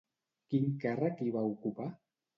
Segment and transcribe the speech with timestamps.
[0.53, 1.91] Quin càrrec hi va ocupar?